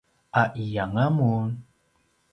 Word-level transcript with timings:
’aiyanga 0.41 1.05
mun? 1.17 1.49